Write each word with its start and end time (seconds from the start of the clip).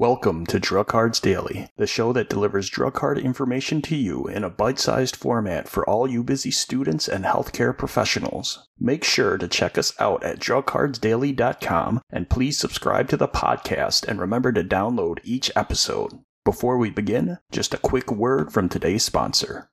Welcome 0.00 0.46
to 0.46 0.58
Drug 0.58 0.86
Cards 0.86 1.20
Daily, 1.20 1.68
the 1.76 1.86
show 1.86 2.14
that 2.14 2.30
delivers 2.30 2.70
drug 2.70 2.94
card 2.94 3.18
information 3.18 3.82
to 3.82 3.94
you 3.94 4.26
in 4.26 4.44
a 4.44 4.48
bite 4.48 4.78
sized 4.78 5.14
format 5.14 5.68
for 5.68 5.86
all 5.86 6.08
you 6.08 6.24
busy 6.24 6.50
students 6.50 7.06
and 7.06 7.26
healthcare 7.26 7.76
professionals. 7.76 8.66
Make 8.78 9.04
sure 9.04 9.36
to 9.36 9.46
check 9.46 9.76
us 9.76 9.92
out 10.00 10.24
at 10.24 10.38
drugcardsdaily.com 10.38 12.00
and 12.08 12.30
please 12.30 12.56
subscribe 12.56 13.10
to 13.10 13.18
the 13.18 13.28
podcast 13.28 14.08
and 14.08 14.18
remember 14.18 14.52
to 14.52 14.64
download 14.64 15.18
each 15.22 15.50
episode. 15.54 16.18
Before 16.46 16.78
we 16.78 16.88
begin, 16.88 17.36
just 17.52 17.74
a 17.74 17.78
quick 17.78 18.10
word 18.10 18.54
from 18.54 18.70
today's 18.70 19.04
sponsor. 19.04 19.68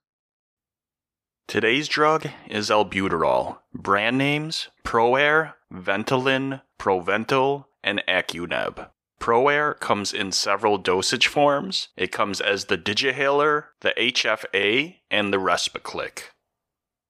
Today's 1.47 1.87
drug 1.87 2.27
is 2.49 2.69
albuterol. 2.69 3.59
Brand 3.73 4.17
names 4.17 4.67
ProAir, 4.83 5.53
Ventolin, 5.73 6.63
Proventil, 6.77 7.63
and 7.81 8.03
AccuNeb. 8.09 8.89
ProAir 9.19 9.79
comes 9.79 10.13
in 10.13 10.31
several 10.31 10.77
dosage 10.77 11.27
forms. 11.27 11.89
It 11.97 12.11
comes 12.11 12.39
as 12.39 12.65
the 12.65 12.77
Digihaler, 12.77 13.65
the 13.81 13.93
HFA, 13.97 14.97
and 15.09 15.33
the 15.33 15.37
RespiClick. 15.37 16.19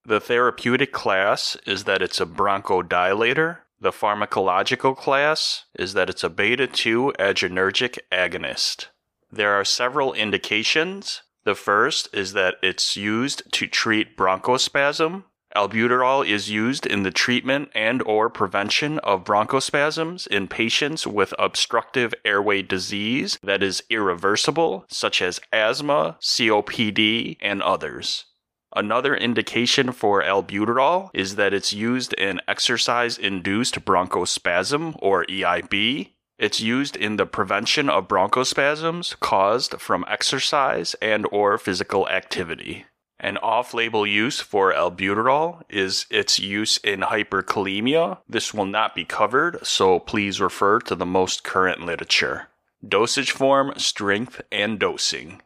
The 0.06 0.20
therapeutic 0.22 0.94
class 0.94 1.58
is 1.66 1.84
that 1.84 2.02
it's 2.02 2.22
a 2.22 2.26
bronchodilator. 2.26 3.58
The 3.80 3.92
pharmacological 3.92 4.96
class 4.96 5.66
is 5.78 5.94
that 5.94 6.10
it's 6.10 6.24
a 6.24 6.30
beta 6.30 6.66
2 6.66 7.14
adrenergic 7.20 8.00
agonist. 8.12 8.88
There 9.32 9.54
are 9.54 9.66
several 9.66 10.14
indications. 10.14 11.24
The 11.44 11.56
first 11.56 12.10
is 12.14 12.34
that 12.34 12.56
it's 12.64 12.96
used 12.96 13.52
to 13.54 13.68
treat 13.68 14.18
bronchospasm, 14.18 15.26
Albuterol 15.58 16.24
is 16.24 16.52
used 16.52 16.86
in 16.86 17.02
the 17.02 17.10
treatment 17.10 17.72
and 17.74 18.04
or 18.04 18.30
prevention 18.30 19.00
of 19.00 19.24
bronchospasms 19.24 20.28
in 20.28 20.48
patients 20.48 21.08
with 21.08 21.34
obstructive 21.40 22.14
airway 22.24 22.62
disease 22.62 23.40
that 23.42 23.64
is 23.64 23.82
irreversible, 23.90 24.86
such 24.88 25.20
as 25.20 25.40
asthma, 25.52 26.20
COPD, 26.22 27.38
and 27.42 27.64
others. 27.64 28.26
Another 28.76 29.16
indication 29.16 29.92
for 29.92 30.22
albuterol 30.22 31.10
is 31.16 31.38
that 31.38 31.56
it's 31.56 31.74
used 31.74 32.14
in 32.14 32.40
exercise 32.48 33.18
induced 33.18 33.84
bronchospasm 33.84 34.96
or 35.00 35.26
EIB. 35.26 36.12
It's 36.38 36.62
used 36.62 36.96
in 36.96 37.16
the 37.16 37.26
prevention 37.26 37.90
of 37.90 38.08
bronchospasms 38.08 39.20
caused 39.22 39.82
from 39.82 40.06
exercise 40.08 40.94
and 41.02 41.26
or 41.32 41.58
physical 41.58 42.08
activity. 42.10 42.86
An 43.20 43.38
off 43.38 43.74
label 43.74 44.06
use 44.06 44.40
for 44.40 44.72
albuterol 44.72 45.64
is 45.70 46.06
its 46.12 46.38
use 46.38 46.78
in 46.78 47.02
hyperkalemia. 47.02 48.20
This 48.30 48.54
will 48.54 48.66
not 48.66 48.94
be 48.94 49.06
covered, 49.06 49.66
so 49.66 50.00
please 50.00 50.40
refer 50.40 50.80
to 50.82 50.96
the 50.96 51.06
most 51.06 51.44
current 51.44 51.82
literature. 51.82 52.50
Dosage 52.88 53.32
form, 53.32 53.74
strength, 53.78 54.42
and 54.52 54.80
dosing. 54.80 55.42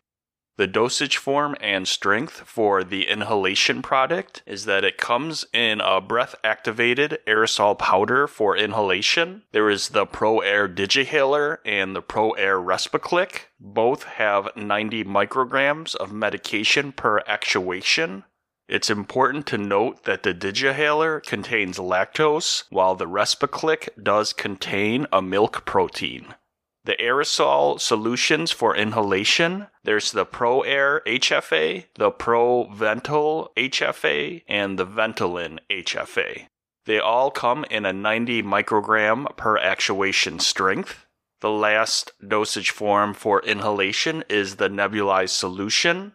The 0.57 0.67
dosage 0.67 1.17
form 1.17 1.55
and 1.61 1.87
strength 1.87 2.41
for 2.45 2.83
the 2.83 3.07
inhalation 3.07 3.81
product 3.81 4.43
is 4.45 4.65
that 4.65 4.83
it 4.83 4.97
comes 4.97 5.45
in 5.53 5.79
a 5.79 6.01
breath 6.01 6.35
activated 6.43 7.19
aerosol 7.25 7.79
powder 7.79 8.27
for 8.27 8.55
inhalation. 8.55 9.43
There 9.53 9.69
is 9.69 9.89
the 9.89 10.05
ProAir 10.05 10.73
Digihaler 10.73 11.59
and 11.65 11.95
the 11.95 12.01
ProAir 12.01 12.63
RespiClick. 12.63 13.43
Both 13.59 14.03
have 14.03 14.55
90 14.55 15.05
micrograms 15.05 15.95
of 15.95 16.11
medication 16.11 16.91
per 16.91 17.19
actuation. 17.25 18.25
It's 18.67 18.89
important 18.89 19.47
to 19.47 19.57
note 19.57 20.03
that 20.03 20.23
the 20.23 20.33
Digihaler 20.33 21.23
contains 21.25 21.77
lactose, 21.77 22.65
while 22.69 22.95
the 22.95 23.07
RespiClick 23.07 24.03
does 24.03 24.33
contain 24.33 25.07
a 25.11 25.21
milk 25.21 25.65
protein 25.65 26.35
the 26.91 26.97
aerosol 26.97 27.79
solutions 27.79 28.51
for 28.51 28.75
inhalation. 28.75 29.67
There's 29.85 30.11
the 30.11 30.25
ProAir 30.25 30.99
HFA, 31.07 31.85
the 31.95 32.11
Proventil 32.11 33.47
HFA, 33.55 34.43
and 34.45 34.77
the 34.77 34.85
Ventolin 34.85 35.59
HFA. 35.69 36.47
They 36.85 36.99
all 36.99 37.31
come 37.31 37.63
in 37.71 37.85
a 37.85 37.93
90 37.93 38.43
microgram 38.43 39.37
per 39.37 39.57
actuation 39.57 40.39
strength. 40.39 41.05
The 41.39 41.49
last 41.49 42.11
dosage 42.27 42.71
form 42.71 43.13
for 43.13 43.39
inhalation 43.39 44.25
is 44.27 44.57
the 44.57 44.67
nebulized 44.67 45.29
solution. 45.29 46.11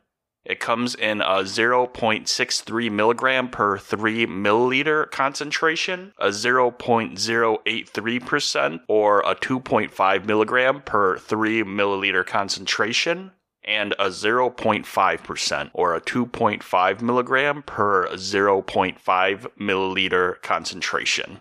It 0.47 0.61
comes 0.61 0.95
in 0.95 1.21
a 1.21 1.43
0.63 1.43 2.91
milligram 2.93 3.51
per 3.51 3.77
3 3.79 4.27
milliliter 4.27 5.11
concentration, 5.11 6.13
a 6.19 6.29
0.083% 6.29 8.81
or 8.87 9.19
a 9.21 9.35
2.5 9.35 10.25
milligram 10.25 10.83
per 10.83 11.19
3 11.19 11.65
milliliter 11.65 12.25
concentration, 12.25 13.33
and 13.65 13.93
a 13.99 14.07
0.5% 14.07 15.71
or 15.75 15.97
a 15.97 16.01
2.5 16.01 17.03
milligram 17.03 17.65
per 17.65 18.07
0.5 18.11 19.47
milliliter 19.59 20.41
concentration. 20.43 21.41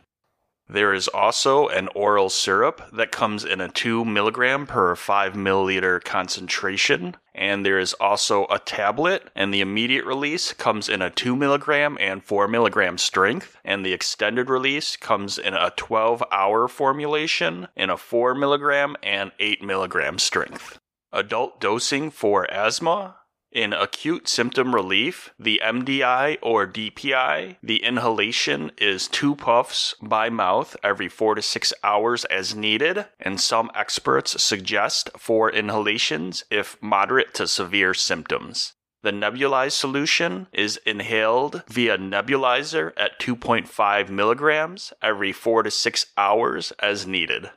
There 0.68 0.94
is 0.94 1.08
also 1.08 1.68
an 1.68 1.90
oral 1.94 2.30
syrup 2.30 2.82
that 2.92 3.12
comes 3.12 3.46
in 3.46 3.62
a 3.62 3.70
2 3.70 4.04
milligram 4.04 4.66
per 4.66 4.96
5 4.96 5.34
milliliter 5.34 6.04
concentration. 6.04 7.18
And 7.36 7.64
there 7.64 7.78
is 7.78 7.94
also 7.94 8.48
a 8.50 8.58
tablet, 8.58 9.30
and 9.36 9.54
the 9.54 9.62
immediate 9.62 10.06
release 10.06 10.54
comes 10.54 10.90
in 10.90 11.02
a 11.04 11.12
2 11.12 11.36
milligram 11.36 11.98
and 12.00 12.24
4 12.24 12.48
milligram 12.48 12.98
strength. 12.98 13.58
And 13.64 13.86
the 13.86 13.94
extended 13.94 14.50
release 14.50 14.98
comes 14.98 15.38
in 15.38 15.54
a 15.54 15.72
12 15.76 16.24
hour 16.32 16.68
formulation 16.68 17.68
in 17.76 17.92
a 17.92 17.98
4 17.98 18.34
milligram 18.34 18.96
and 19.04 19.32
8 19.40 19.62
milligram 19.62 20.18
strength. 20.18 20.80
Adult 21.14 21.62
dosing 21.62 22.10
for 22.10 22.50
asthma 22.52 23.18
in 23.56 23.72
acute 23.72 24.28
symptom 24.28 24.76
relief, 24.76 25.34
the 25.40 25.62
MDI 25.64 26.38
or 26.42 26.68
DPI, 26.68 27.56
the 27.64 27.82
inhalation 27.84 28.70
is 28.78 29.08
two 29.08 29.34
puffs 29.34 29.96
by 30.02 30.30
mouth 30.30 30.76
every 30.84 31.08
four 31.08 31.36
to 31.36 31.42
six 31.42 31.74
hours 31.82 32.26
as 32.26 32.54
needed, 32.54 33.06
and 33.18 33.40
some 33.40 33.72
experts 33.74 34.44
suggest 34.44 35.10
four 35.18 35.50
inhalations 35.50 36.44
if 36.52 36.78
moderate 36.82 37.34
to 37.34 37.48
severe 37.48 37.94
symptoms. 37.94 38.74
The 39.04 39.12
nebulized 39.12 39.80
solution 39.80 40.48
is 40.52 40.78
inhaled 40.86 41.64
via 41.70 41.98
nebulizer 41.98 42.92
at 42.98 43.20
2.5 43.22 44.10
milligrams 44.10 44.92
every 45.02 45.32
four 45.32 45.64
to 45.64 45.72
six 45.72 46.08
hours 46.18 46.74
as 46.80 47.08
needed 47.08 47.52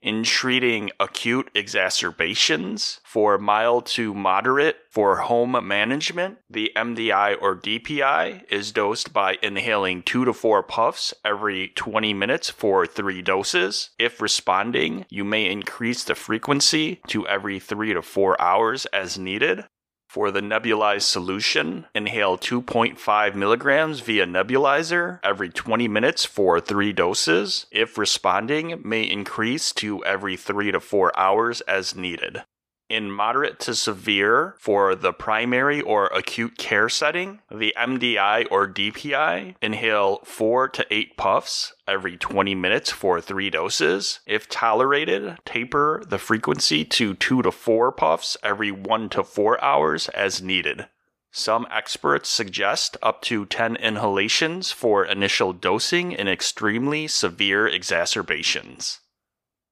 in 0.00 0.22
treating 0.22 0.90
acute 1.00 1.50
exacerbations 1.54 3.00
for 3.04 3.38
mild 3.38 3.86
to 3.86 4.14
moderate 4.14 4.76
for 4.90 5.16
home 5.16 5.56
management. 5.66 6.38
The 6.48 6.72
MDI 6.76 7.36
or 7.40 7.56
DPI 7.56 8.44
is 8.50 8.72
dosed 8.72 9.12
by 9.12 9.38
inhaling 9.42 10.02
2 10.02 10.24
to 10.24 10.32
4 10.32 10.62
puffs 10.62 11.14
every 11.24 11.68
20 11.68 12.14
minutes 12.14 12.50
for 12.50 12.86
3 12.86 13.22
doses. 13.22 13.90
If 13.98 14.20
responding, 14.20 15.06
you 15.08 15.24
may 15.24 15.50
increase 15.50 16.04
the 16.04 16.14
frequency 16.14 17.00
to 17.08 17.26
every 17.26 17.58
3 17.58 17.94
to 17.94 18.02
4 18.02 18.40
hours 18.40 18.86
as 18.86 19.18
needed. 19.18 19.64
For 20.08 20.30
the 20.30 20.40
nebulized 20.40 21.02
solution, 21.02 21.84
inhale 21.94 22.38
2.5 22.38 23.34
milligrams 23.34 24.00
via 24.00 24.24
nebulizer 24.24 25.20
every 25.22 25.50
20 25.50 25.86
minutes 25.86 26.24
for 26.24 26.60
three 26.60 26.94
doses. 26.94 27.66
If 27.70 27.98
responding, 27.98 28.80
may 28.82 29.02
increase 29.02 29.70
to 29.74 30.02
every 30.06 30.38
3 30.38 30.72
to 30.72 30.80
4 30.80 31.18
hours 31.18 31.60
as 31.62 31.94
needed. 31.94 32.42
In 32.88 33.10
moderate 33.10 33.60
to 33.60 33.74
severe, 33.74 34.54
for 34.58 34.94
the 34.94 35.12
primary 35.12 35.82
or 35.82 36.06
acute 36.06 36.56
care 36.56 36.88
setting, 36.88 37.40
the 37.50 37.74
MDI 37.76 38.46
or 38.50 38.66
DPI 38.66 39.56
inhale 39.60 40.20
4 40.24 40.68
to 40.70 40.86
8 40.90 41.16
puffs 41.18 41.74
every 41.86 42.16
20 42.16 42.54
minutes 42.54 42.90
for 42.90 43.20
3 43.20 43.50
doses. 43.50 44.20
If 44.26 44.48
tolerated, 44.48 45.36
taper 45.44 46.02
the 46.08 46.16
frequency 46.16 46.82
to 46.86 47.12
2 47.12 47.42
to 47.42 47.52
4 47.52 47.92
puffs 47.92 48.38
every 48.42 48.70
1 48.70 49.10
to 49.10 49.22
4 49.22 49.62
hours 49.62 50.08
as 50.08 50.40
needed. 50.40 50.86
Some 51.30 51.66
experts 51.70 52.30
suggest 52.30 52.96
up 53.02 53.20
to 53.22 53.44
10 53.44 53.76
inhalations 53.76 54.72
for 54.72 55.04
initial 55.04 55.52
dosing 55.52 56.12
in 56.12 56.26
extremely 56.26 57.06
severe 57.06 57.68
exacerbations. 57.68 59.00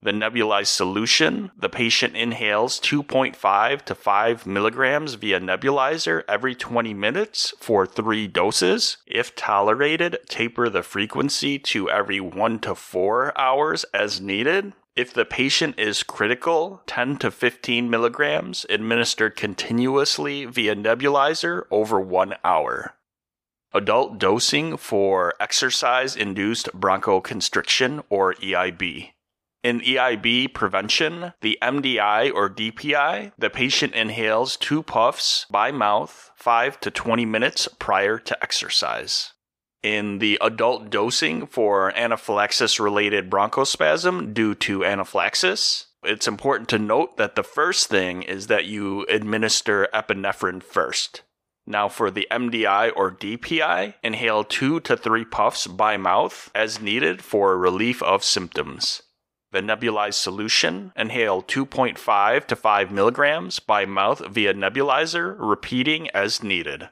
The 0.06 0.12
nebulized 0.12 0.68
solution, 0.68 1.50
the 1.58 1.68
patient 1.68 2.16
inhales 2.16 2.78
2.5 2.78 3.82
to 3.82 3.94
5 3.96 4.46
milligrams 4.46 5.14
via 5.14 5.40
nebulizer 5.40 6.22
every 6.28 6.54
20 6.54 6.94
minutes 6.94 7.52
for 7.58 7.84
three 7.86 8.28
doses. 8.28 8.98
If 9.04 9.34
tolerated, 9.34 10.18
taper 10.28 10.68
the 10.68 10.84
frequency 10.84 11.58
to 11.58 11.90
every 11.90 12.20
1 12.20 12.60
to 12.60 12.76
4 12.76 13.36
hours 13.36 13.84
as 13.92 14.20
needed. 14.20 14.74
If 14.94 15.12
the 15.12 15.24
patient 15.24 15.76
is 15.76 16.04
critical, 16.04 16.82
10 16.86 17.16
to 17.16 17.32
15 17.32 17.90
milligrams 17.90 18.64
administered 18.70 19.34
continuously 19.34 20.44
via 20.44 20.76
nebulizer 20.76 21.64
over 21.72 21.98
one 21.98 22.36
hour. 22.44 22.94
Adult 23.74 24.18
dosing 24.20 24.76
for 24.76 25.34
exercise 25.40 26.14
induced 26.14 26.68
bronchoconstriction 26.78 28.04
or 28.08 28.34
EIB. 28.34 29.10
In 29.66 29.80
EIB 29.80 30.54
prevention, 30.54 31.32
the 31.40 31.58
MDI 31.60 32.32
or 32.32 32.48
DPI, 32.48 33.32
the 33.36 33.50
patient 33.50 33.94
inhales 33.94 34.56
two 34.56 34.84
puffs 34.84 35.44
by 35.50 35.72
mouth 35.72 36.30
5 36.36 36.78
to 36.82 36.90
20 36.92 37.26
minutes 37.26 37.66
prior 37.80 38.16
to 38.16 38.40
exercise. 38.40 39.32
In 39.82 40.20
the 40.20 40.38
adult 40.40 40.88
dosing 40.88 41.48
for 41.48 41.92
anaphylaxis 41.98 42.78
related 42.78 43.28
bronchospasm 43.28 44.32
due 44.32 44.54
to 44.54 44.84
anaphylaxis, 44.84 45.88
it's 46.04 46.28
important 46.28 46.68
to 46.68 46.78
note 46.78 47.16
that 47.16 47.34
the 47.34 47.42
first 47.42 47.88
thing 47.88 48.22
is 48.22 48.46
that 48.46 48.66
you 48.66 49.04
administer 49.08 49.88
epinephrine 49.92 50.62
first. 50.62 51.22
Now, 51.66 51.88
for 51.88 52.12
the 52.12 52.28
MDI 52.30 52.92
or 52.94 53.10
DPI, 53.10 53.94
inhale 54.04 54.44
two 54.44 54.78
to 54.78 54.96
three 54.96 55.24
puffs 55.24 55.66
by 55.66 55.96
mouth 55.96 56.52
as 56.54 56.80
needed 56.80 57.20
for 57.20 57.58
relief 57.58 58.00
of 58.04 58.22
symptoms. 58.22 59.02
The 59.52 59.60
nebulized 59.60 60.14
solution, 60.14 60.92
inhale 60.96 61.42
2.5 61.42 62.46
to 62.46 62.56
5 62.56 62.90
milligrams 62.90 63.58
by 63.60 63.86
mouth 63.86 64.26
via 64.26 64.54
nebulizer, 64.54 65.36
repeating 65.38 66.10
as 66.10 66.42
needed. 66.42 66.90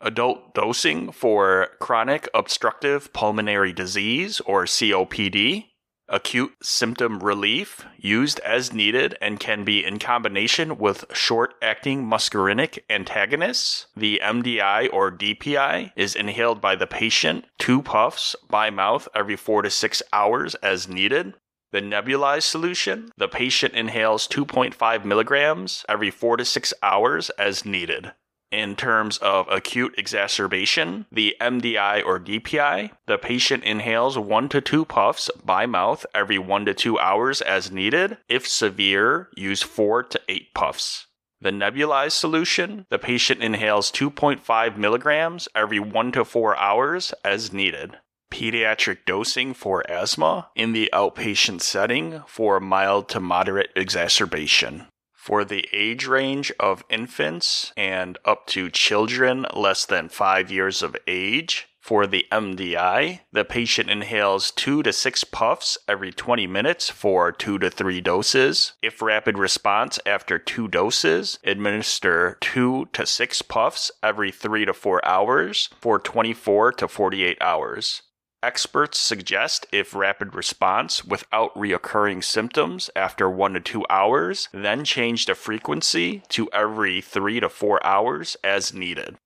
Adult 0.00 0.54
dosing 0.54 1.12
for 1.12 1.68
chronic 1.80 2.28
obstructive 2.34 3.12
pulmonary 3.12 3.72
disease 3.72 4.40
or 4.40 4.64
COPD, 4.64 5.70
acute 6.08 6.52
symptom 6.62 7.20
relief 7.20 7.86
used 7.96 8.38
as 8.40 8.72
needed 8.72 9.16
and 9.22 9.40
can 9.40 9.64
be 9.64 9.84
in 9.84 9.98
combination 9.98 10.76
with 10.76 11.06
short 11.14 11.54
acting 11.62 12.04
muscarinic 12.04 12.78
antagonists. 12.90 13.86
The 13.96 14.20
MDI 14.22 14.92
or 14.92 15.10
DPI 15.10 15.92
is 15.96 16.14
inhaled 16.14 16.60
by 16.60 16.76
the 16.76 16.86
patient, 16.86 17.46
two 17.58 17.80
puffs 17.80 18.36
by 18.48 18.70
mouth 18.70 19.08
every 19.14 19.36
four 19.36 19.62
to 19.62 19.70
six 19.70 20.02
hours 20.12 20.54
as 20.56 20.88
needed. 20.88 21.34
The 21.74 21.80
nebulized 21.80 22.44
solution, 22.44 23.10
the 23.16 23.26
patient 23.26 23.74
inhales 23.74 24.28
2.5 24.28 25.04
milligrams 25.04 25.84
every 25.88 26.12
four 26.12 26.36
to 26.36 26.44
six 26.44 26.72
hours 26.84 27.30
as 27.30 27.64
needed 27.64 28.12
in 28.52 28.76
terms 28.76 29.18
of 29.18 29.48
acute 29.50 29.92
exacerbation, 29.98 31.06
the 31.10 31.34
MDI 31.40 32.06
or 32.06 32.20
DPI, 32.20 32.92
the 33.08 33.18
patient 33.18 33.64
inhales 33.64 34.16
one 34.16 34.48
to 34.50 34.60
two 34.60 34.84
puffs 34.84 35.28
by 35.44 35.66
mouth 35.66 36.06
every 36.14 36.38
one 36.38 36.64
to 36.66 36.74
two 36.74 36.96
hours 37.00 37.40
as 37.40 37.72
needed. 37.72 38.18
If 38.28 38.46
severe, 38.46 39.28
use 39.36 39.62
four 39.62 40.04
to 40.04 40.20
eight 40.28 40.54
puffs. 40.54 41.08
The 41.40 41.50
nebulized 41.50 42.12
solution, 42.12 42.86
the 42.88 42.98
patient 43.00 43.42
inhales 43.42 43.90
2.5 43.90 44.76
milligrams 44.76 45.48
every 45.56 45.80
one 45.80 46.12
to 46.12 46.24
four 46.24 46.56
hours 46.56 47.12
as 47.24 47.52
needed. 47.52 47.98
Pediatric 48.34 49.04
dosing 49.06 49.54
for 49.54 49.88
asthma 49.88 50.48
in 50.56 50.72
the 50.72 50.90
outpatient 50.92 51.60
setting 51.60 52.20
for 52.26 52.58
mild 52.58 53.08
to 53.10 53.20
moderate 53.20 53.70
exacerbation 53.76 54.88
for 55.14 55.44
the 55.44 55.68
age 55.72 56.08
range 56.08 56.52
of 56.58 56.82
infants 56.90 57.72
and 57.76 58.18
up 58.24 58.48
to 58.48 58.68
children 58.70 59.46
less 59.54 59.86
than 59.86 60.08
five 60.08 60.50
years 60.50 60.82
of 60.82 60.96
age. 61.06 61.68
For 61.80 62.08
the 62.08 62.26
MDI, 62.32 63.20
the 63.30 63.44
patient 63.44 63.88
inhales 63.88 64.50
2 64.50 64.82
to 64.82 64.92
6 64.92 65.24
puffs 65.24 65.78
every 65.86 66.10
20 66.10 66.48
minutes 66.48 66.90
for 66.90 67.30
2 67.30 67.60
to 67.60 67.70
3 67.70 68.00
doses. 68.00 68.72
If 68.82 69.00
rapid 69.00 69.38
response 69.38 70.00
after 70.04 70.40
2 70.40 70.66
doses, 70.66 71.38
administer 71.44 72.36
2 72.40 72.88
to 72.94 73.06
6 73.06 73.42
puffs 73.42 73.92
every 74.02 74.32
3 74.32 74.64
to 74.64 74.74
4 74.74 75.04
hours 75.06 75.68
for 75.80 76.00
24 76.00 76.72
to 76.72 76.88
48 76.88 77.38
hours. 77.40 78.02
Experts 78.44 79.00
suggest 79.00 79.66
if 79.72 79.94
rapid 79.94 80.34
response 80.34 81.02
without 81.02 81.54
reoccurring 81.54 82.22
symptoms 82.22 82.90
after 82.94 83.30
1 83.30 83.54
to 83.54 83.60
2 83.60 83.86
hours, 83.88 84.50
then 84.52 84.84
change 84.84 85.24
the 85.24 85.34
frequency 85.34 86.22
to 86.28 86.50
every 86.52 87.00
3 87.00 87.40
to 87.40 87.48
4 87.48 87.86
hours 87.86 88.36
as 88.44 88.74
needed. 88.74 89.16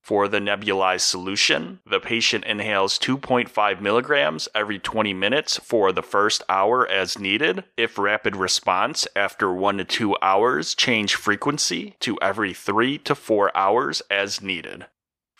For 0.00 0.28
the 0.28 0.38
nebulized 0.38 1.00
solution, 1.00 1.80
the 1.84 1.98
patient 1.98 2.44
inhales 2.44 3.00
2.5 3.00 3.80
milligrams 3.80 4.48
every 4.54 4.78
20 4.78 5.12
minutes 5.12 5.56
for 5.56 5.90
the 5.90 6.00
first 6.00 6.44
hour 6.48 6.86
as 6.86 7.18
needed. 7.18 7.64
If 7.76 7.98
rapid 7.98 8.36
response 8.36 9.08
after 9.16 9.52
1 9.52 9.78
to 9.78 9.84
2 9.84 10.16
hours, 10.22 10.76
change 10.76 11.16
frequency 11.16 11.96
to 11.98 12.16
every 12.22 12.54
3 12.54 12.98
to 12.98 13.16
4 13.16 13.56
hours 13.56 14.02
as 14.08 14.40
needed 14.40 14.86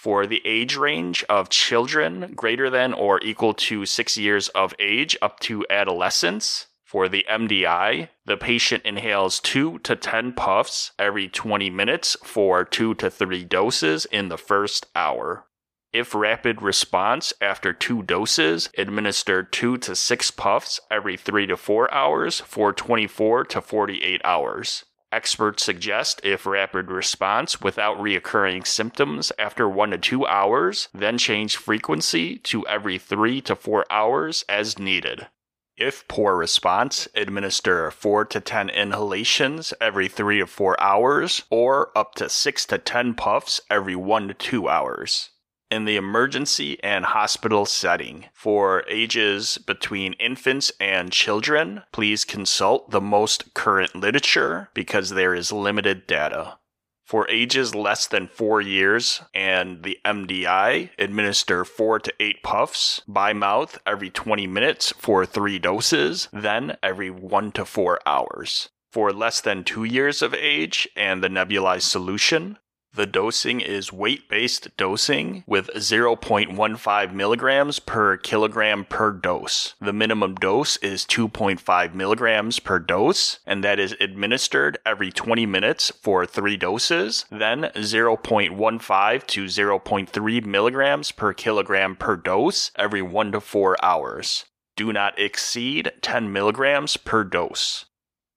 for 0.02 0.26
the 0.26 0.43
age 0.44 0.75
range 0.75 1.25
of 1.28 1.49
children 1.49 2.32
greater 2.34 2.69
than 2.69 2.93
or 2.93 3.22
equal 3.22 3.54
to 3.54 3.87
six 3.87 4.19
years 4.19 4.49
of 4.49 4.75
age 4.81 5.16
up 5.22 5.38
to 5.38 5.64
adolescence. 5.70 6.66
For 6.84 7.08
the 7.08 7.25
MDI, 7.31 8.08
the 8.26 8.37
patient 8.37 8.84
inhales 8.84 9.38
2 9.38 9.78
to 9.78 9.94
10 9.94 10.32
puffs 10.32 10.90
every 10.99 11.28
20 11.28 11.70
minutes 11.70 12.16
for 12.25 12.64
2 12.64 12.94
to 12.94 13.10
3 13.10 13.44
doses 13.44 14.04
in 14.06 14.28
the 14.28 14.37
first 14.37 14.87
hour. 14.96 15.46
If 15.93 16.16
rapid 16.16 16.62
response 16.62 17.32
after 17.40 17.72
two 17.72 18.02
doses, 18.02 18.70
administer 18.76 19.44
2 19.44 19.78
to 19.78 19.94
6 19.94 20.31
puffs 20.32 20.81
every 20.90 21.16
3 21.16 21.46
to 21.46 21.56
4 21.56 21.94
hours 21.94 22.40
for 22.40 22.72
24 22.72 23.44
to 23.44 23.60
48 23.60 24.20
hours. 24.25 24.84
Experts 25.12 25.62
suggest 25.62 26.22
if 26.24 26.46
rapid 26.46 26.90
response 26.90 27.60
without 27.60 27.98
reoccurring 27.98 28.66
symptoms 28.66 29.30
after 29.38 29.68
1 29.68 29.90
to 29.90 29.98
2 29.98 30.26
hours, 30.26 30.88
then 30.94 31.18
change 31.18 31.58
frequency 31.58 32.38
to 32.38 32.66
every 32.66 32.96
3 32.96 33.42
to 33.42 33.54
4 33.54 33.84
hours 33.90 34.42
as 34.48 34.78
needed. 34.78 35.28
If 35.76 36.08
poor 36.08 36.34
response, 36.36 37.08
administer 37.14 37.90
4 37.90 38.24
to 38.24 38.40
10 38.40 38.70
inhalations 38.70 39.74
every 39.82 40.08
3 40.08 40.38
to 40.38 40.46
4 40.46 40.80
hours 40.80 41.42
or 41.50 41.90
up 41.94 42.14
to 42.14 42.30
6 42.30 42.66
to 42.66 42.78
10 42.78 43.12
puffs 43.12 43.60
every 43.68 43.94
1 43.94 44.28
to 44.28 44.34
2 44.34 44.66
hours 44.66 45.28
in 45.72 45.86
the 45.86 45.96
emergency 45.96 46.78
and 46.84 47.02
hospital 47.06 47.64
setting. 47.64 48.26
For 48.34 48.84
ages 48.88 49.56
between 49.56 50.12
infants 50.14 50.70
and 50.78 51.10
children, 51.10 51.82
please 51.92 52.26
consult 52.26 52.90
the 52.90 53.00
most 53.00 53.54
current 53.54 53.96
literature 53.96 54.69
because 54.74 55.10
there 55.10 55.34
is 55.34 55.50
limited 55.50 56.06
data. 56.06 56.58
For 57.06 57.26
ages 57.30 57.74
less 57.74 58.06
than 58.06 58.26
four 58.28 58.60
years 58.60 59.22
and 59.34 59.82
the 59.82 59.98
MDI, 60.04 60.90
administer 60.98 61.64
four 61.64 61.98
to 62.00 62.12
eight 62.20 62.42
puffs 62.42 63.00
by 63.08 63.32
mouth 63.32 63.78
every 63.86 64.10
20 64.10 64.46
minutes 64.46 64.92
for 64.98 65.24
three 65.24 65.58
doses, 65.58 66.28
then 66.34 66.76
every 66.82 67.08
one 67.08 67.50
to 67.52 67.64
four 67.64 67.98
hours. 68.04 68.69
For 68.90 69.10
less 69.10 69.40
than 69.40 69.64
two 69.64 69.84
years 69.84 70.20
of 70.20 70.34
age 70.34 70.86
and 70.94 71.24
the 71.24 71.29
nebulized 71.29 71.88
solution, 71.88 72.58
the 72.94 73.06
dosing 73.06 73.61
is 73.61 73.93
weight 73.93 74.29
based 74.29 74.77
dosing 74.77 75.44
with 75.46 75.70
0.15 75.75 77.13
milligrams 77.13 77.79
per 77.79 78.17
kilogram 78.19 78.84
per 78.84 79.13
dose. 79.13 79.75
The 79.81 79.93
minimum 79.93 80.34
dose 80.34 80.77
is 80.79 81.06
2.5 81.06 81.94
milligrams 81.94 82.58
per 82.58 82.79
dose, 82.79 83.39
and 83.46 83.65
that 83.65 83.79
is 83.79 83.96
administered 84.01 84.79
every 84.84 85.11
20 85.11 85.46
minutes 85.46 85.91
for 86.03 86.27
three 86.27 86.56
doses, 86.56 87.25
then 87.31 87.70
0.15 87.75 89.27
to 89.27 89.44
0.3 89.44 90.46
milligrams 90.46 91.13
per 91.13 91.32
kilogram 91.32 91.96
per 91.96 92.17
dose 92.17 92.70
every 92.77 93.03
one 93.03 93.32
to 93.32 93.41
four 93.41 93.82
hours. 93.82 94.44
Do 94.77 94.93
not 94.93 95.19
exceed 95.19 95.93
10 96.03 96.32
milligrams 96.32 96.96
per 96.96 97.25
dose. 97.25 97.87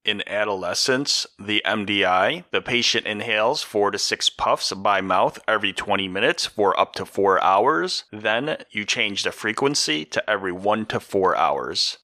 In 0.06 0.22
adolescence, 0.30 1.26
the 1.40 1.64
MDI, 1.66 2.44
the 2.52 2.62
patient 2.62 3.08
inhales 3.08 3.64
four 3.64 3.90
to 3.90 3.98
six 3.98 4.30
puffs 4.30 4.72
by 4.72 5.02
mouth 5.02 5.40
every 5.48 5.74
20 5.74 6.08
minutes 6.08 6.46
for 6.46 6.80
up 6.80 6.94
to 6.94 7.08
four 7.08 7.42
hours. 7.42 8.04
Then 8.12 8.58
you 8.70 8.86
change 8.86 9.24
the 9.24 9.32
frequency 9.32 10.06
to 10.06 10.30
every 10.30 10.52
one 10.52 10.86
to 10.88 11.00
four 11.00 11.36
hours. 11.36 11.98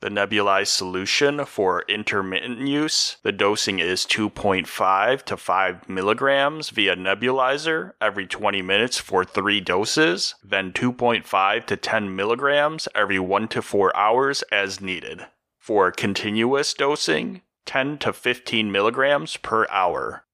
The 0.00 0.08
nebulized 0.08 0.68
solution 0.68 1.44
for 1.44 1.84
intermittent 1.88 2.66
use, 2.66 3.18
the 3.22 3.32
dosing 3.32 3.80
is 3.80 4.06
2.5 4.06 5.22
to 5.24 5.36
5 5.36 5.88
milligrams 5.90 6.70
via 6.70 6.96
nebulizer 6.96 7.92
every 8.00 8.26
20 8.26 8.62
minutes 8.62 8.96
for 8.96 9.26
three 9.26 9.60
doses, 9.60 10.36
then 10.42 10.72
2.5 10.72 11.66
to 11.66 11.76
10 11.76 12.16
milligrams 12.16 12.88
every 12.94 13.18
1 13.18 13.48
to 13.48 13.60
4 13.60 13.94
hours 13.94 14.40
as 14.50 14.80
needed. 14.80 15.26
For 15.62 15.92
continuous 15.92 16.74
dosing, 16.74 17.42
10 17.66 17.98
to 17.98 18.12
15 18.12 18.72
milligrams 18.72 19.36
per 19.36 19.64
hour. 19.70 20.24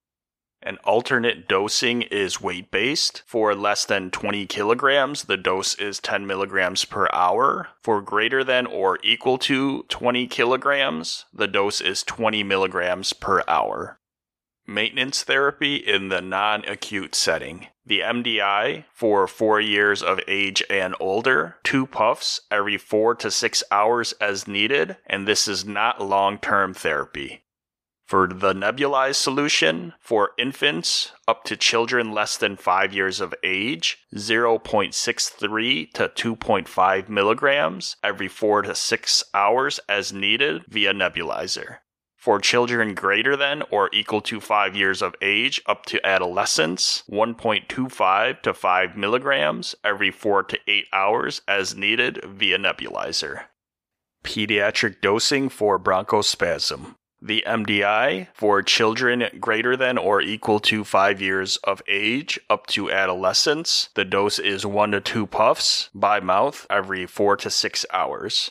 An 0.62 0.78
alternate 0.84 1.46
dosing 1.46 2.00
is 2.00 2.40
weight 2.40 2.70
based. 2.70 3.24
For 3.26 3.54
less 3.54 3.84
than 3.84 4.10
20 4.10 4.46
kilograms, 4.46 5.24
the 5.24 5.36
dose 5.36 5.74
is 5.74 6.00
10 6.00 6.26
milligrams 6.26 6.86
per 6.86 7.10
hour. 7.12 7.68
For 7.82 8.00
greater 8.00 8.42
than 8.42 8.64
or 8.64 8.98
equal 9.04 9.36
to 9.40 9.82
20 9.90 10.26
kilograms, 10.28 11.26
the 11.30 11.46
dose 11.46 11.82
is 11.82 12.02
20 12.04 12.42
milligrams 12.42 13.12
per 13.12 13.42
hour. 13.46 13.97
Maintenance 14.68 15.24
therapy 15.24 15.76
in 15.76 16.08
the 16.08 16.20
non 16.20 16.64
acute 16.66 17.14
setting. 17.14 17.66
The 17.86 18.00
MDI 18.00 18.84
for 18.92 19.26
four 19.26 19.60
years 19.60 20.02
of 20.02 20.20
age 20.28 20.62
and 20.68 20.94
older, 21.00 21.56
two 21.64 21.86
puffs 21.86 22.42
every 22.50 22.76
four 22.76 23.14
to 23.16 23.30
six 23.30 23.64
hours 23.70 24.12
as 24.20 24.46
needed, 24.46 24.98
and 25.06 25.26
this 25.26 25.48
is 25.48 25.64
not 25.64 26.02
long 26.02 26.38
term 26.38 26.74
therapy. 26.74 27.44
For 28.04 28.26
the 28.26 28.54
nebulized 28.54 29.16
solution, 29.16 29.92
for 30.00 30.30
infants 30.38 31.12
up 31.26 31.44
to 31.44 31.58
children 31.58 32.12
less 32.12 32.38
than 32.38 32.56
5 32.56 32.94
years 32.94 33.20
of 33.20 33.34
age, 33.42 33.98
0.63 34.14 35.92
to 35.92 36.08
2.5 36.08 37.08
milligrams 37.10 37.96
every 38.02 38.28
4 38.28 38.62
to 38.62 38.74
6 38.74 39.24
hours 39.34 39.80
as 39.90 40.10
needed 40.10 40.62
via 40.68 40.94
nebulizer. 40.94 41.80
For 42.18 42.40
children 42.40 42.94
greater 42.94 43.36
than 43.36 43.62
or 43.70 43.88
equal 43.92 44.20
to 44.22 44.40
5 44.40 44.74
years 44.74 45.02
of 45.02 45.14
age 45.22 45.62
up 45.66 45.86
to 45.86 46.04
adolescence, 46.04 47.04
1.25 47.08 48.42
to 48.42 48.52
5 48.52 48.96
milligrams 48.96 49.76
every 49.84 50.10
4 50.10 50.42
to 50.42 50.58
8 50.66 50.86
hours 50.92 51.42
as 51.46 51.76
needed 51.76 52.20
via 52.24 52.58
nebulizer. 52.58 53.44
Pediatric 54.24 55.00
dosing 55.00 55.48
for 55.48 55.78
bronchospasm. 55.78 56.96
The 57.22 57.44
MDI 57.46 58.28
for 58.34 58.62
children 58.62 59.24
greater 59.38 59.76
than 59.76 59.96
or 59.96 60.20
equal 60.20 60.58
to 60.60 60.82
5 60.82 61.20
years 61.20 61.56
of 61.58 61.80
age 61.86 62.38
up 62.50 62.66
to 62.68 62.90
adolescence. 62.90 63.90
The 63.94 64.04
dose 64.04 64.40
is 64.40 64.66
1 64.66 64.90
to 64.90 65.00
2 65.00 65.26
puffs 65.28 65.88
by 65.94 66.18
mouth 66.18 66.66
every 66.68 67.06
4 67.06 67.36
to 67.36 67.48
6 67.48 67.86
hours. 67.92 68.50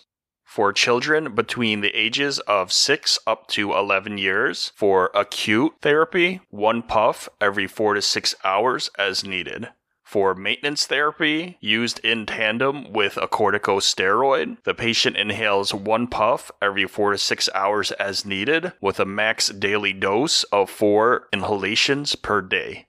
For 0.58 0.74
children 0.74 1.36
between 1.36 1.82
the 1.82 1.96
ages 1.96 2.40
of 2.40 2.74
6 2.74 3.20
up 3.28 3.46
to 3.50 3.74
11 3.74 4.18
years, 4.18 4.72
for 4.76 5.12
acute 5.14 5.76
therapy, 5.84 6.42
1 6.50 6.82
puff 6.82 7.30
every 7.40 7.68
4 7.68 7.94
to 7.94 8.02
6 8.02 8.36
hours 8.44 8.90
as 8.98 9.24
needed. 9.24 9.70
For 10.04 10.34
maintenance 10.34 10.88
therapy 10.88 11.60
used 11.62 12.00
in 12.00 12.26
tandem 12.26 12.92
with 12.92 13.18
a 13.18 13.28
corticosteroid, 13.28 14.64
the 14.64 14.74
patient 14.74 15.16
inhales 15.16 15.76
one 15.76 16.08
puff 16.08 16.50
every 16.60 16.88
four 16.88 17.12
to 17.12 17.20
six 17.20 17.50
hours 17.54 17.92
as 17.92 18.26
needed, 18.26 18.74
with 18.82 19.00
a 19.00 19.06
max 19.06 19.50
daily 19.50 19.94
dose 19.94 20.44
of 20.46 20.72
four 20.72 21.28
inhalations 21.32 22.16
per 22.16 22.42
day. 22.42 22.88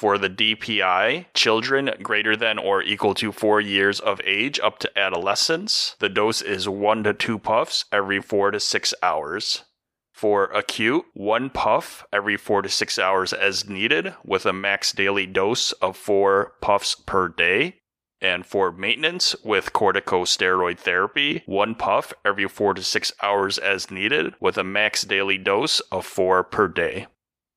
For 0.00 0.16
the 0.16 0.30
DPI, 0.30 1.26
children 1.34 1.90
greater 2.02 2.34
than 2.34 2.58
or 2.58 2.82
equal 2.82 3.12
to 3.16 3.32
four 3.32 3.60
years 3.60 4.00
of 4.00 4.18
age 4.24 4.58
up 4.58 4.78
to 4.78 4.98
adolescence, 4.98 5.94
the 5.98 6.08
dose 6.08 6.40
is 6.40 6.66
one 6.66 7.04
to 7.04 7.12
two 7.12 7.38
puffs 7.38 7.84
every 7.92 8.18
four 8.22 8.50
to 8.50 8.58
six 8.60 8.94
hours. 9.02 9.64
For 10.14 10.44
acute, 10.44 11.04
one 11.12 11.50
puff 11.50 12.06
every 12.14 12.38
four 12.38 12.62
to 12.62 12.70
six 12.70 12.98
hours 12.98 13.34
as 13.34 13.68
needed, 13.68 14.14
with 14.24 14.46
a 14.46 14.54
max 14.54 14.92
daily 14.92 15.26
dose 15.26 15.72
of 15.72 15.98
four 15.98 16.54
puffs 16.62 16.94
per 16.94 17.28
day. 17.28 17.80
And 18.22 18.46
for 18.46 18.72
maintenance 18.72 19.36
with 19.44 19.74
corticosteroid 19.74 20.78
therapy, 20.78 21.42
one 21.44 21.74
puff 21.74 22.14
every 22.24 22.48
four 22.48 22.72
to 22.72 22.82
six 22.82 23.12
hours 23.22 23.58
as 23.58 23.90
needed, 23.90 24.32
with 24.40 24.56
a 24.56 24.64
max 24.64 25.02
daily 25.02 25.36
dose 25.36 25.80
of 25.92 26.06
four 26.06 26.42
per 26.42 26.68
day. 26.68 27.06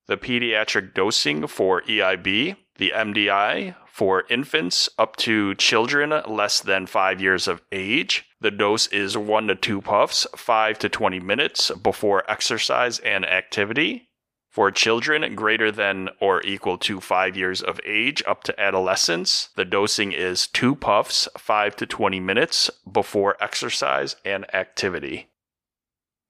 The 0.07 0.17
pediatric 0.17 0.93
dosing 0.93 1.47
for 1.47 1.81
EIB, 1.83 2.57
the 2.77 2.91
MDI 2.93 3.75
for 3.87 4.25
infants 4.29 4.89
up 4.97 5.15
to 5.17 5.55
children 5.55 6.13
less 6.27 6.59
than 6.59 6.87
five 6.87 7.21
years 7.21 7.47
of 7.47 7.61
age. 7.71 8.25
The 8.41 8.51
dose 8.51 8.87
is 8.87 9.17
one 9.17 9.47
to 9.47 9.55
two 9.55 9.81
puffs, 9.81 10.27
five 10.35 10.77
to 10.79 10.89
20 10.89 11.19
minutes 11.19 11.71
before 11.71 12.29
exercise 12.29 12.99
and 12.99 13.25
activity. 13.25 14.09
For 14.49 14.69
children 14.69 15.33
greater 15.33 15.71
than 15.71 16.09
or 16.19 16.45
equal 16.45 16.77
to 16.79 16.99
five 16.99 17.35
years 17.35 17.61
of 17.61 17.79
age 17.85 18.21
up 18.27 18.43
to 18.43 18.59
adolescence, 18.59 19.49
the 19.55 19.65
dosing 19.65 20.11
is 20.11 20.45
two 20.45 20.75
puffs, 20.75 21.27
five 21.37 21.75
to 21.77 21.87
20 21.87 22.19
minutes 22.19 22.69
before 22.91 23.35
exercise 23.41 24.15
and 24.23 24.53
activity. 24.53 25.29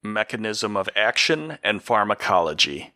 Mechanism 0.02 0.74
of 0.74 0.88
action 0.96 1.58
and 1.62 1.82
pharmacology. 1.82 2.93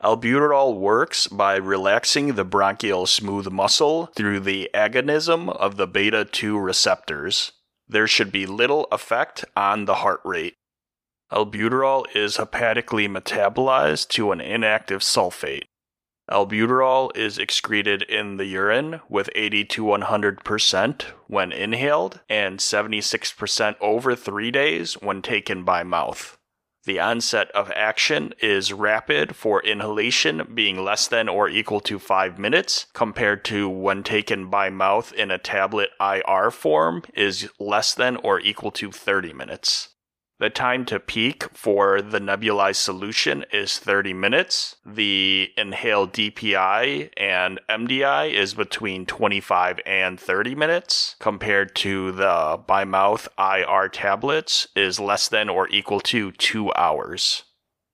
Albuterol 0.00 0.78
works 0.78 1.26
by 1.26 1.56
relaxing 1.56 2.34
the 2.34 2.44
bronchial 2.44 3.04
smooth 3.04 3.50
muscle 3.50 4.06
through 4.14 4.38
the 4.38 4.70
agonism 4.72 5.48
of 5.48 5.76
the 5.76 5.88
beta 5.88 6.24
2 6.24 6.56
receptors. 6.56 7.50
There 7.88 8.06
should 8.06 8.30
be 8.30 8.46
little 8.46 8.86
effect 8.92 9.44
on 9.56 9.86
the 9.86 9.96
heart 9.96 10.20
rate. 10.24 10.54
Albuterol 11.32 12.04
is 12.14 12.36
hepatically 12.36 13.08
metabolized 13.08 14.08
to 14.10 14.30
an 14.30 14.40
inactive 14.40 15.00
sulfate. 15.00 15.64
Albuterol 16.30 17.10
is 17.16 17.36
excreted 17.36 18.02
in 18.02 18.36
the 18.36 18.44
urine 18.44 19.00
with 19.08 19.28
80 19.34 19.64
to 19.64 19.82
100% 19.82 21.02
when 21.26 21.50
inhaled 21.50 22.20
and 22.28 22.60
76% 22.60 23.76
over 23.80 24.14
3 24.14 24.50
days 24.52 24.94
when 24.94 25.22
taken 25.22 25.64
by 25.64 25.82
mouth. 25.82 26.37
The 26.88 27.00
onset 27.00 27.50
of 27.50 27.70
action 27.72 28.32
is 28.40 28.72
rapid 28.72 29.36
for 29.36 29.60
inhalation 29.60 30.52
being 30.54 30.82
less 30.82 31.06
than 31.06 31.28
or 31.28 31.46
equal 31.46 31.80
to 31.80 31.98
5 31.98 32.38
minutes 32.38 32.86
compared 32.94 33.44
to 33.44 33.68
when 33.68 34.02
taken 34.02 34.48
by 34.48 34.70
mouth 34.70 35.12
in 35.12 35.30
a 35.30 35.36
tablet 35.36 35.90
IR 36.00 36.50
form 36.50 37.02
is 37.12 37.50
less 37.58 37.92
than 37.92 38.16
or 38.16 38.40
equal 38.40 38.70
to 38.70 38.90
30 38.90 39.34
minutes. 39.34 39.90
The 40.40 40.50
time 40.50 40.84
to 40.84 41.00
peak 41.00 41.42
for 41.52 42.00
the 42.00 42.20
nebulized 42.20 42.76
solution 42.76 43.44
is 43.52 43.78
30 43.78 44.12
minutes. 44.12 44.76
The 44.86 45.50
inhaled 45.56 46.12
DPI 46.12 47.10
and 47.16 47.58
MDI 47.68 48.32
is 48.32 48.54
between 48.54 49.04
25 49.04 49.80
and 49.84 50.20
30 50.20 50.54
minutes, 50.54 51.16
compared 51.18 51.74
to 51.76 52.12
the 52.12 52.60
by 52.64 52.84
mouth 52.84 53.26
IR 53.36 53.88
tablets 53.88 54.68
is 54.76 55.00
less 55.00 55.28
than 55.28 55.48
or 55.48 55.68
equal 55.70 56.00
to 56.02 56.30
2 56.30 56.72
hours. 56.74 57.42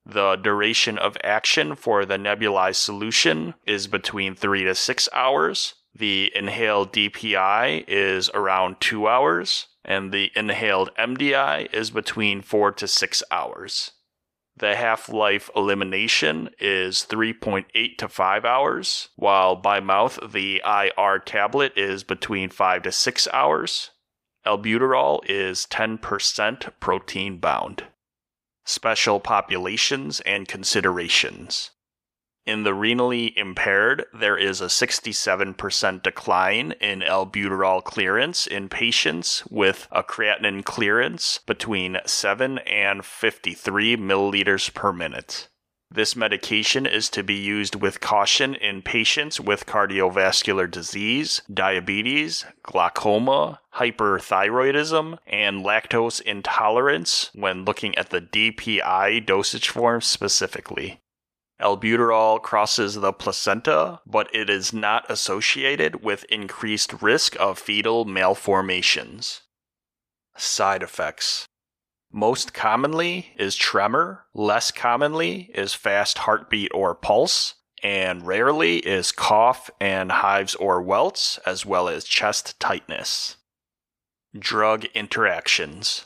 The 0.05 0.35
duration 0.35 0.99
of 0.99 1.17
action 1.23 1.73
for 1.73 2.05
the 2.05 2.17
nebulized 2.17 2.75
solution 2.75 3.55
is 3.65 3.87
between 3.87 4.35
3 4.35 4.65
to 4.65 4.75
6 4.75 5.09
hours. 5.13 5.73
The 5.95 6.31
inhaled 6.35 6.93
DPI 6.93 7.85
is 7.87 8.29
around 8.35 8.81
2 8.81 9.07
hours 9.07 9.65
and 9.85 10.11
the 10.11 10.31
inhaled 10.35 10.89
MDI 10.95 11.73
is 11.73 11.91
between 11.91 12.41
4 12.41 12.71
to 12.73 12.87
6 12.87 13.23
hours. 13.31 13.91
The 14.57 14.75
half 14.75 15.09
life 15.09 15.49
elimination 15.55 16.49
is 16.59 17.05
3.8 17.09 17.97
to 17.97 18.07
5 18.07 18.45
hours, 18.45 19.09
while 19.15 19.55
by 19.55 19.79
mouth 19.79 20.17
the 20.31 20.61
IR 20.65 21.19
tablet 21.19 21.73
is 21.77 22.03
between 22.03 22.49
5 22.49 22.83
to 22.83 22.91
6 22.91 23.27
hours. 23.33 23.91
Albuterol 24.45 25.19
is 25.27 25.67
10% 25.69 26.71
protein 26.79 27.37
bound. 27.39 27.85
Special 28.63 29.19
populations 29.19 30.21
and 30.21 30.47
considerations. 30.47 31.71
In 32.45 32.61
the 32.61 32.71
renally 32.71 33.35
impaired, 33.35 34.05
there 34.13 34.37
is 34.37 34.61
a 34.61 34.65
67% 34.65 36.03
decline 36.03 36.73
in 36.73 36.99
albuterol 36.99 37.83
clearance 37.83 38.45
in 38.45 38.69
patients 38.69 39.43
with 39.49 39.87
a 39.91 40.03
creatinine 40.03 40.63
clearance 40.63 41.39
between 41.47 41.97
7 42.05 42.59
and 42.59 43.03
53 43.03 43.97
milliliters 43.97 44.71
per 44.71 44.93
minute. 44.93 45.47
This 45.89 46.15
medication 46.15 46.85
is 46.85 47.09
to 47.11 47.23
be 47.23 47.33
used 47.33 47.75
with 47.75 47.99
caution 47.99 48.53
in 48.53 48.83
patients 48.83 49.39
with 49.39 49.65
cardiovascular 49.65 50.69
disease, 50.69 51.41
diabetes, 51.51 52.45
glaucoma, 52.61 53.61
hyperthyroidism, 53.75 55.17
and 55.25 55.65
lactose 55.65 56.21
intolerance 56.21 57.31
when 57.33 57.65
looking 57.65 57.97
at 57.97 58.11
the 58.11 58.21
DPI 58.21 59.25
dosage 59.25 59.69
form 59.69 60.01
specifically. 60.01 60.99
Albuterol 61.61 62.41
crosses 62.41 62.95
the 62.95 63.13
placenta, 63.13 64.01
but 64.05 64.33
it 64.35 64.49
is 64.49 64.73
not 64.73 65.09
associated 65.09 66.03
with 66.03 66.25
increased 66.25 67.01
risk 67.01 67.35
of 67.39 67.57
fetal 67.57 68.03
malformations. 68.03 69.41
Side 70.35 70.83
effects 70.83 71.47
most 72.11 72.53
commonly 72.53 73.33
is 73.37 73.57
tremor, 73.57 74.25
less 74.33 74.71
commonly 74.71 75.51
is 75.53 75.73
fast 75.73 76.19
heartbeat 76.19 76.71
or 76.73 76.95
pulse, 76.95 77.55
and 77.83 78.25
rarely 78.25 78.77
is 78.77 79.11
cough 79.11 79.69
and 79.81 80.11
hives 80.11 80.55
or 80.55 80.81
welts, 80.81 81.39
as 81.45 81.65
well 81.65 81.89
as 81.89 82.05
chest 82.05 82.57
tightness. 82.59 83.35
Drug 84.37 84.85
interactions 84.93 86.05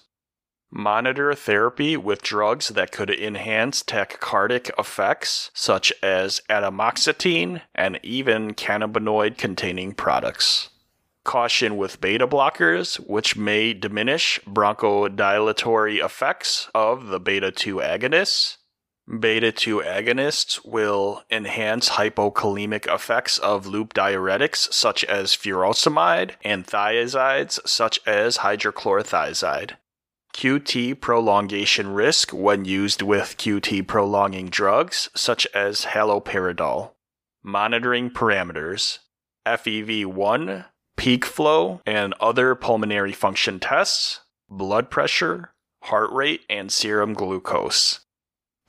Monitor 0.71 1.33
therapy 1.33 1.97
with 1.97 2.21
drugs 2.21 2.69
that 2.69 2.91
could 2.91 3.09
enhance 3.09 3.81
tachycardic 3.81 4.69
effects, 4.77 5.49
such 5.53 5.91
as 6.03 6.41
atomoxetine 6.47 7.63
and 7.73 7.99
even 8.03 8.53
cannabinoid 8.53 9.35
containing 9.35 9.93
products. 9.93 10.69
Caution 11.23 11.75
with 11.75 11.99
beta 11.99 12.27
blockers, 12.27 12.97
which 12.97 13.35
may 13.35 13.73
diminish 13.73 14.39
bronchodilatory 14.47 16.03
effects 16.03 16.69
of 16.75 17.07
the 17.07 17.19
beta 17.19 17.51
2 17.51 17.77
agonists. 17.77 18.57
Beta 19.19 19.51
2 19.51 19.79
agonists 19.79 20.63
will 20.63 21.23
enhance 21.31 21.89
hypokalemic 21.89 22.85
effects 22.93 23.39
of 23.39 23.65
loop 23.65 23.95
diuretics 23.95 24.71
such 24.71 25.03
as 25.05 25.35
furosemide 25.35 26.33
and 26.43 26.67
thiazides 26.67 27.59
such 27.67 27.99
as 28.05 28.37
hydrochlorothiazide. 28.37 29.71
QT 30.39 31.01
prolongation 31.01 31.91
risk 31.93 32.31
when 32.31 32.63
used 32.63 33.01
with 33.01 33.35
QT 33.37 33.85
prolonging 33.87 34.47
drugs 34.47 35.09
such 35.13 35.45
as 35.47 35.87
haloperidol. 35.87 36.91
Monitoring 37.43 38.09
parameters 38.09 38.99
FEV1, 39.45 40.63
peak 40.95 41.25
flow, 41.25 41.81
and 41.85 42.13
other 42.21 42.55
pulmonary 42.55 43.11
function 43.11 43.59
tests, 43.59 44.21
blood 44.49 44.89
pressure, 44.89 45.51
heart 45.83 46.09
rate, 46.13 46.45
and 46.49 46.71
serum 46.71 47.13
glucose 47.13 47.99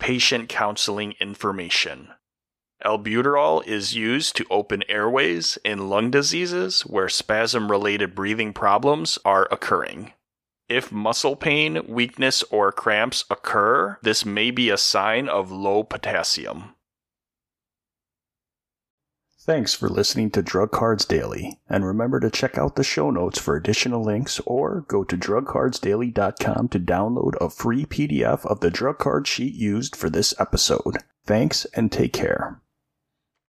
patient 0.00 0.49
counseling 0.49 1.15
information. 1.21 2.09
Albuterol 2.85 3.65
is 3.65 3.95
used 3.95 4.35
to 4.35 4.47
open 4.50 4.83
airways 4.89 5.57
in 5.65 5.89
lung 5.89 6.11
diseases 6.11 6.83
where 6.83 7.09
spasm 7.09 7.71
related 7.71 8.17
breathing 8.17 8.53
problems 8.53 9.21
are 9.25 9.47
occurring. 9.53 10.15
If 10.71 10.93
muscle 10.93 11.35
pain, 11.35 11.83
weakness, 11.89 12.45
or 12.45 12.71
cramps 12.71 13.25
occur, 13.29 13.99
this 14.03 14.25
may 14.25 14.53
be 14.53 14.71
a 14.71 14.77
sign 14.77 15.29
of 15.29 15.50
low 15.50 15.83
potassium. 15.83 16.77
Thanks 19.37 19.75
for 19.75 19.89
listening 19.89 20.31
to 20.31 20.43
Drug 20.43 20.71
Cards 20.71 21.05
Daily, 21.05 21.59
and 21.69 21.85
remember 21.85 22.21
to 22.21 22.31
check 22.31 22.57
out 22.57 22.77
the 22.77 22.85
show 22.85 23.11
notes 23.11 23.37
for 23.41 23.57
additional 23.57 24.05
links 24.05 24.39
or 24.47 24.83
go 24.87 25.03
to 25.03 25.17
drugcardsdaily.com 25.17 26.69
to 26.69 26.79
download 26.79 27.35
a 27.41 27.50
free 27.50 27.85
PDF 27.85 28.47
of 28.47 28.61
the 28.61 28.71
drug 28.71 28.99
card 28.99 29.27
sheet 29.27 29.55
used 29.55 29.97
for 29.97 30.09
this 30.09 30.33
episode. 30.39 30.99
Thanks 31.27 31.65
and 31.75 31.91
take 31.91 32.12
care. 32.12 32.61